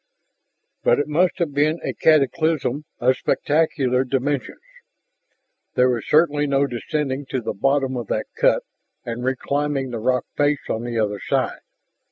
[0.81, 4.63] But it must have been a cataclysm of spectacular dimensions.
[5.75, 8.63] There was certainly no descending to the bottom of that cut
[9.05, 11.59] and reclimbing the rock face on the other side.